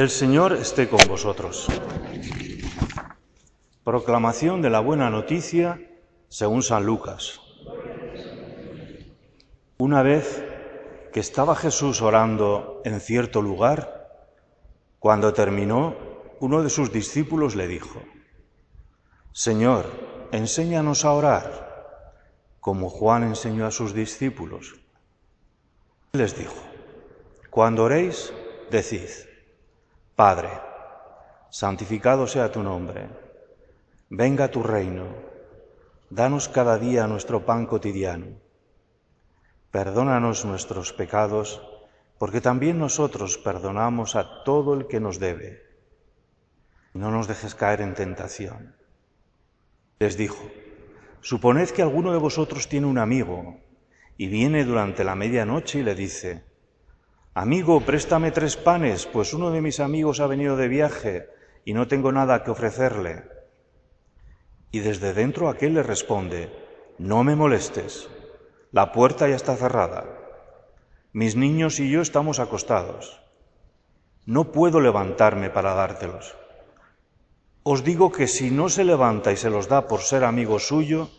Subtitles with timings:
[0.00, 1.66] El Señor esté con vosotros.
[3.84, 5.78] Proclamación de la buena noticia
[6.30, 7.38] según San Lucas.
[9.76, 10.42] Una vez
[11.12, 14.08] que estaba Jesús orando en cierto lugar,
[14.98, 15.94] cuando terminó,
[16.40, 18.00] uno de sus discípulos le dijo,
[19.32, 19.84] Señor,
[20.32, 24.80] enséñanos a orar, como Juan enseñó a sus discípulos.
[26.14, 26.56] Les dijo,
[27.50, 28.32] cuando oréis,
[28.70, 29.28] decid,
[30.20, 30.50] Padre,
[31.48, 33.08] santificado sea tu nombre,
[34.10, 35.06] venga tu reino,
[36.10, 38.26] danos cada día nuestro pan cotidiano,
[39.70, 41.62] perdónanos nuestros pecados,
[42.18, 45.62] porque también nosotros perdonamos a todo el que nos debe.
[46.92, 48.76] No nos dejes caer en tentación.
[50.00, 50.44] Les dijo,
[51.22, 53.56] suponed que alguno de vosotros tiene un amigo
[54.18, 56.49] y viene durante la medianoche y le dice,
[57.34, 61.28] Amigo, préstame tres panes, pues uno de mis amigos ha venido de viaje
[61.64, 63.22] y no tengo nada que ofrecerle.
[64.72, 66.50] Y desde dentro aquel le responde,
[66.98, 68.10] No me molestes,
[68.72, 70.06] la puerta ya está cerrada.
[71.12, 73.22] Mis niños y yo estamos acostados.
[74.26, 76.36] No puedo levantarme para dártelos.
[77.62, 81.10] Os digo que si no se levanta y se los da por ser amigo suyo,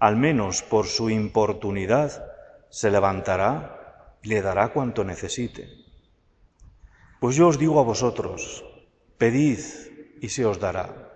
[0.00, 2.24] al menos por su importunidad,
[2.70, 3.79] se levantará
[4.22, 5.68] le dará cuanto necesite.
[7.20, 8.64] Pues yo os digo a vosotros,
[9.18, 9.60] pedid
[10.20, 11.12] y se os dará,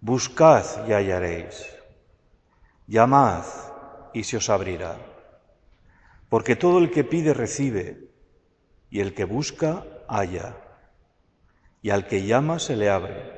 [0.00, 1.66] buscad y hallaréis,
[2.86, 3.44] llamad
[4.12, 4.98] y se os abrirá,
[6.28, 8.10] porque todo el que pide recibe,
[8.90, 10.56] y el que busca halla,
[11.82, 13.32] y al que llama se le abre.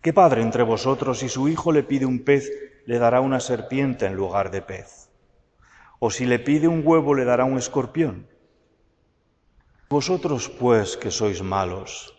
[0.00, 2.50] ¿Qué padre entre vosotros si su hijo le pide un pez,
[2.86, 5.05] le dará una serpiente en lugar de pez?
[5.98, 8.26] ¿O si le pide un huevo le dará un escorpión?
[9.88, 12.12] Vosotros, pues, que sois malos,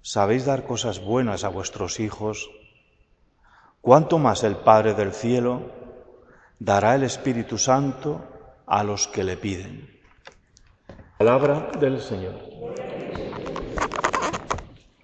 [0.00, 2.50] sabéis dar cosas buenas a vuestros hijos,
[3.80, 5.70] ¿cuánto más el Padre del cielo
[6.58, 8.24] dará el Espíritu Santo
[8.66, 10.00] a los que le piden?
[11.18, 12.34] Palabra del Señor.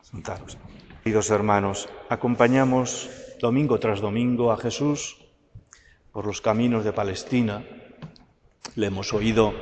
[0.03, 0.59] Sentaros.
[1.05, 3.09] Queridos hermanos, acompañamos
[3.41, 5.19] domingo tras domingo a Jesús
[6.13, 7.63] por los caminos de Palestina
[8.81, 9.53] le hemos oído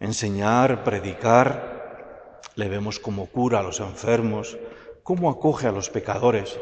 [0.00, 4.58] enseñar, predicar, le vemos como cura a los enfermos,
[5.04, 6.58] cómo acoge a los pecadores,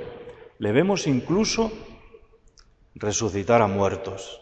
[0.58, 1.72] le vemos incluso
[2.94, 4.38] resucitar a muertos.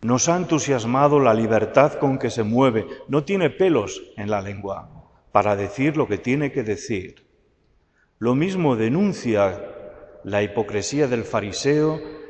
[0.00, 4.88] Nos ha entusiasmado la libertad con que se mueve, no tiene pelos en la lengua
[5.32, 7.26] para decir lo que tiene que decir.
[8.18, 9.68] Lo mismo denuncia
[10.24, 12.21] la hipocresía del fariseo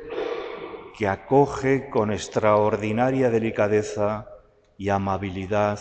[0.97, 4.27] que acoge con extraordinaria delicadeza
[4.77, 5.79] y amabilidad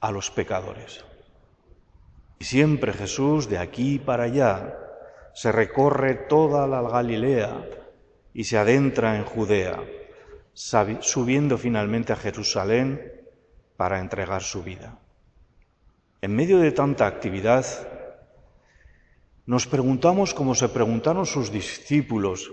[0.00, 1.04] a los pecadores.
[2.38, 4.76] Y siempre Jesús, de aquí para allá,
[5.34, 7.64] se recorre toda la Galilea
[8.34, 9.82] y se adentra en Judea,
[10.52, 13.00] subiendo finalmente a Jerusalén
[13.76, 14.98] para entregar su vida.
[16.20, 17.66] En medio de tanta actividad,
[19.46, 22.52] nos preguntamos como se preguntaron sus discípulos,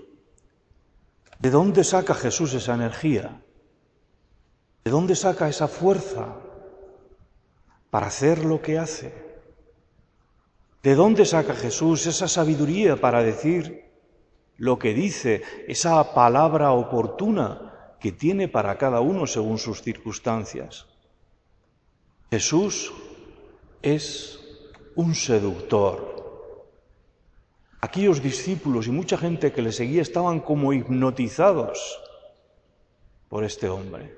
[1.40, 3.42] ¿De dónde saca Jesús esa energía?
[4.84, 6.36] ¿De dónde saca esa fuerza
[7.90, 9.14] para hacer lo que hace?
[10.84, 13.90] ¿De dónde saca Jesús esa sabiduría para decir
[14.58, 20.88] lo que dice, esa palabra oportuna que tiene para cada uno según sus circunstancias?
[22.30, 22.94] Jesús
[23.82, 24.40] es
[24.96, 26.09] un seductor,
[27.82, 32.00] Aquellos discípulos y mucha gente que le seguía estaban como hipnotizados
[33.30, 34.18] por este hombre.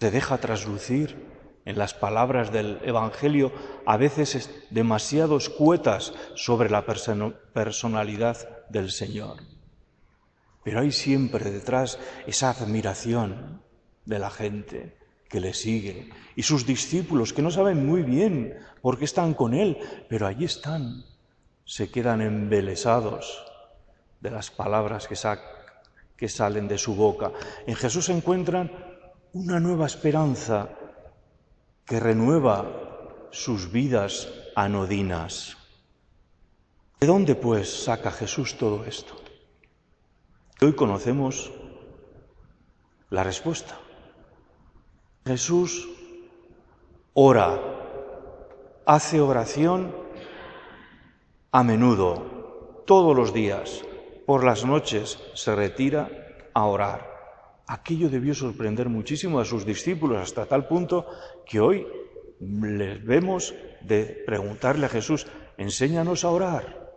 [0.00, 1.16] Se deja traslucir
[1.64, 3.52] en las palabras del Evangelio,
[3.86, 9.38] a veces demasiado escuetas sobre la personalidad del Señor.
[10.62, 13.62] Pero hay siempre detrás esa admiración
[14.04, 14.96] de la gente
[15.28, 19.54] que le sigue y sus discípulos que no saben muy bien por qué están con
[19.54, 19.78] Él,
[20.08, 21.04] pero allí están
[21.64, 23.44] se quedan embelesados
[24.20, 25.16] de las palabras que,
[26.16, 27.32] que salen de su boca.
[27.66, 28.70] En Jesús encuentran
[29.32, 30.68] una nueva esperanza
[31.84, 32.66] que renueva
[33.30, 35.56] sus vidas anodinas.
[37.00, 39.14] ¿De dónde pues saca Jesús todo esto?
[40.62, 41.52] Hoy conocemos
[43.10, 43.78] la respuesta.
[45.26, 45.88] Jesús
[47.12, 47.60] ora,
[48.86, 50.03] hace oración
[51.54, 53.84] a menudo, todos los días,
[54.26, 56.10] por las noches, se retira
[56.52, 57.62] a orar.
[57.68, 61.06] Aquello debió sorprender muchísimo a sus discípulos hasta tal punto
[61.46, 61.86] que hoy
[62.40, 66.92] les vemos de preguntarle a Jesús, enséñanos a orar.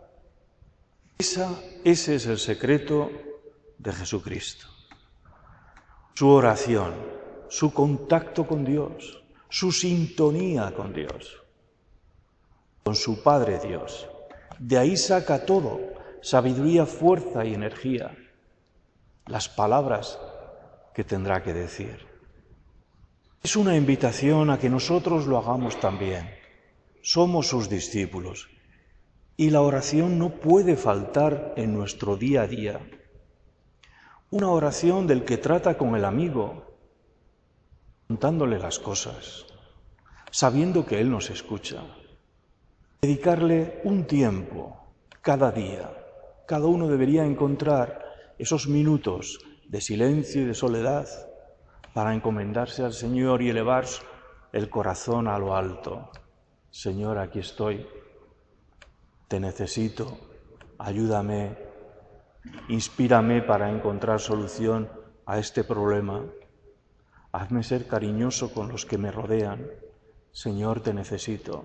[1.18, 3.12] Esa, ese es el secreto
[3.78, 4.66] de Jesucristo.
[6.14, 6.94] Su oración,
[7.48, 11.44] su contacto con Dios, su sintonía con Dios,
[12.82, 14.08] con su Padre Dios.
[14.58, 15.80] De ahí saca todo,
[16.20, 18.16] sabiduría, fuerza y energía,
[19.26, 20.18] las palabras
[20.94, 22.06] que tendrá que decir.
[23.42, 26.28] Es una invitación a que nosotros lo hagamos también.
[27.02, 28.48] Somos sus discípulos
[29.36, 32.80] y la oración no puede faltar en nuestro día a día.
[34.30, 36.76] Una oración del que trata con el amigo,
[38.08, 39.46] contándole las cosas,
[40.32, 41.84] sabiendo que Él nos escucha.
[43.00, 44.76] Dedicarle un tiempo
[45.22, 45.88] cada día.
[46.48, 48.04] Cada uno debería encontrar
[48.38, 51.06] esos minutos de silencio y de soledad
[51.94, 53.84] para encomendarse al Señor y elevar
[54.52, 56.10] el corazón a lo alto.
[56.70, 57.86] Señor, aquí estoy,
[59.28, 60.18] te necesito,
[60.76, 61.56] ayúdame,
[62.68, 64.90] inspírame para encontrar solución
[65.24, 66.24] a este problema.
[67.30, 69.68] Hazme ser cariñoso con los que me rodean.
[70.32, 71.62] Señor, te necesito,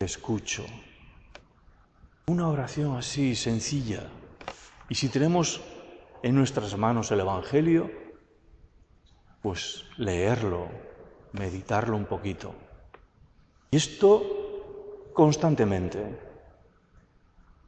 [0.00, 0.64] escucho.
[2.26, 4.04] Una oración así, sencilla.
[4.88, 5.60] Y si tenemos
[6.22, 7.90] en nuestras manos el Evangelio,
[9.42, 10.68] pues leerlo,
[11.32, 12.54] meditarlo un poquito.
[13.70, 15.98] Y esto constantemente.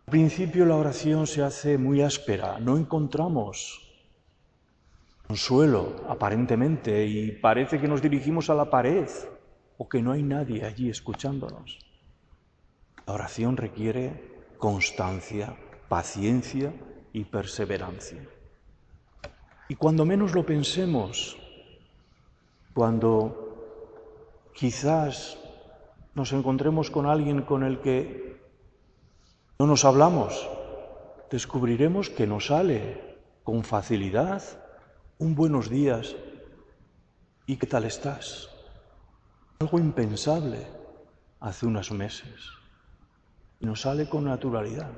[0.07, 3.79] Al principio la oración se hace muy áspera, no encontramos
[5.27, 9.09] consuelo aparentemente y parece que nos dirigimos a la pared
[9.77, 11.92] o que no hay nadie allí escuchándonos.
[13.07, 15.57] La oración requiere constancia,
[15.89, 16.73] paciencia
[17.13, 18.25] y perseverancia.
[19.69, 21.37] Y cuando menos lo pensemos,
[22.75, 25.37] cuando quizás
[26.15, 28.41] nos encontremos con alguien con el que
[29.59, 30.49] no nos hablamos,
[31.29, 34.43] descubriremos que nos sale con facilidad
[35.19, 36.15] un buenos días
[37.47, 38.49] y qué tal estás.
[39.59, 40.69] Algo impensable
[41.41, 42.62] hace unos meses
[43.63, 44.93] nos sale con naturalidad.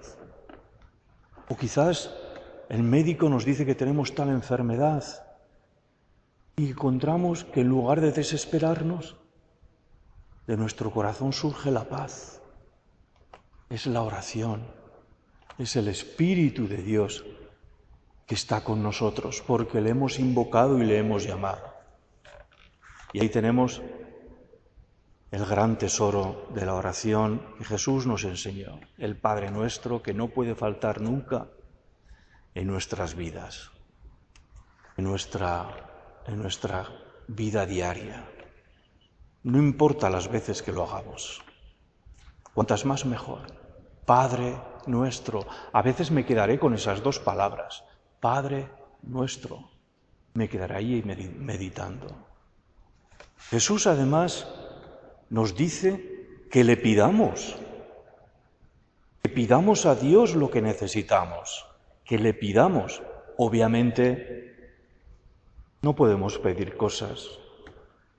[1.48, 2.10] O quizás
[2.68, 5.04] el médico nos dice que tenemos tal enfermedad
[6.56, 9.16] y encontramos que en lugar de desesperarnos,
[10.46, 12.40] de nuestro corazón surge la paz.
[13.68, 14.62] Es la oración,
[15.58, 17.24] es el Espíritu de Dios
[18.26, 21.74] que está con nosotros porque le hemos invocado y le hemos llamado.
[23.12, 23.82] Y ahí tenemos
[25.34, 30.28] el gran tesoro de la oración que Jesús nos enseñó, el Padre nuestro que no
[30.28, 31.48] puede faltar nunca
[32.54, 33.72] en nuestras vidas,
[34.96, 36.88] en nuestra, en nuestra
[37.26, 38.24] vida diaria.
[39.42, 41.42] No importa las veces que lo hagamos.
[42.54, 43.40] Cuantas más mejor.
[44.06, 45.48] Padre nuestro.
[45.72, 47.82] A veces me quedaré con esas dos palabras.
[48.20, 48.70] Padre
[49.02, 49.68] nuestro.
[50.34, 52.06] Me quedaré ahí meditando.
[53.50, 54.46] Jesús además
[55.30, 57.56] nos dice que le pidamos.
[59.22, 61.66] Que pidamos a Dios lo que necesitamos
[62.04, 63.02] que le pidamos.
[63.36, 64.78] Obviamente
[65.82, 67.28] no podemos pedir cosas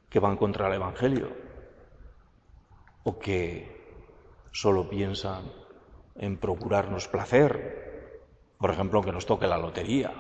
[0.09, 1.29] que van contra el Evangelio
[3.03, 3.69] o que
[4.51, 5.51] solo piensan
[6.15, 8.23] en procurarnos placer,
[8.57, 10.11] por ejemplo, que nos toque la lotería.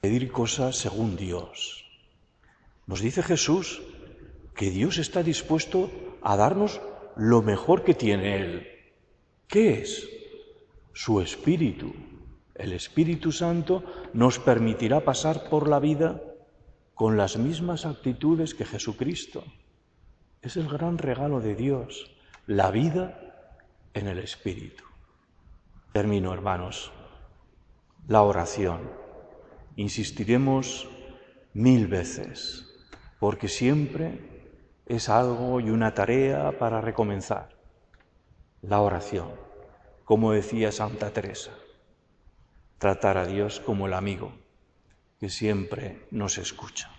[0.00, 1.86] Pedir cosas según Dios.
[2.86, 3.82] Nos dice Jesús
[4.60, 5.90] que Dios está dispuesto
[6.20, 6.82] a darnos
[7.16, 8.68] lo mejor que tiene Él.
[9.48, 10.06] ¿Qué es?
[10.92, 11.94] Su espíritu.
[12.54, 16.22] El Espíritu Santo nos permitirá pasar por la vida
[16.92, 19.44] con las mismas actitudes que Jesucristo.
[20.42, 22.10] Es el gran regalo de Dios,
[22.46, 23.18] la vida
[23.94, 24.84] en el Espíritu.
[25.94, 26.92] Termino, hermanos,
[28.08, 28.90] la oración.
[29.76, 30.86] Insistiremos
[31.54, 32.66] mil veces,
[33.18, 34.28] porque siempre
[34.90, 37.50] es algo y una tarea para recomenzar.
[38.60, 39.30] La oración,
[40.04, 41.52] como decía Santa Teresa
[42.78, 44.32] tratar a Dios como el amigo
[45.20, 46.90] que siempre nos escucha.